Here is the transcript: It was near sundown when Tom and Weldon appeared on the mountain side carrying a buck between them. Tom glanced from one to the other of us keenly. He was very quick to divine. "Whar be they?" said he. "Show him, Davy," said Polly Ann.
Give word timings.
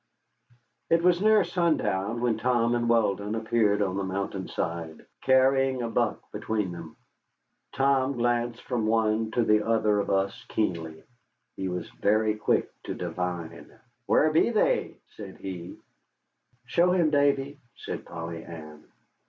It 0.89 1.03
was 1.03 1.21
near 1.21 1.43
sundown 1.43 2.21
when 2.21 2.39
Tom 2.39 2.73
and 2.73 2.89
Weldon 2.89 3.35
appeared 3.35 3.83
on 3.83 3.97
the 3.97 4.03
mountain 4.03 4.47
side 4.47 5.05
carrying 5.21 5.83
a 5.83 5.89
buck 5.91 6.31
between 6.31 6.71
them. 6.71 6.95
Tom 7.73 8.13
glanced 8.13 8.63
from 8.63 8.87
one 8.87 9.29
to 9.33 9.43
the 9.43 9.63
other 9.63 9.99
of 9.99 10.09
us 10.09 10.43
keenly. 10.49 11.03
He 11.55 11.67
was 11.67 11.87
very 12.01 12.33
quick 12.33 12.71
to 12.85 12.95
divine. 12.95 13.71
"Whar 14.07 14.31
be 14.31 14.49
they?" 14.49 14.97
said 15.17 15.37
he. 15.37 15.77
"Show 16.65 16.93
him, 16.93 17.11
Davy," 17.11 17.59
said 17.75 18.03
Polly 18.03 18.43
Ann. 18.43 18.83